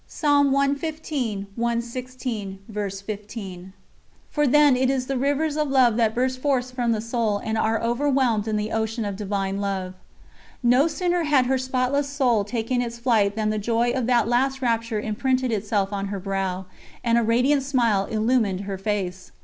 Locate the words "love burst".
5.69-6.39